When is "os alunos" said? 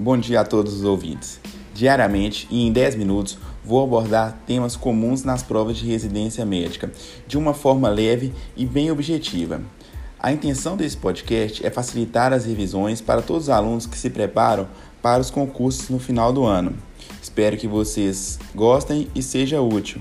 13.44-13.86